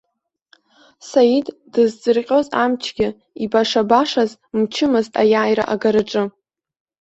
[1.09, 3.07] Саид дыҵзырҟьоз амчгьы
[3.43, 6.23] ибаша-башаз мчымызт аиааира агараҿы.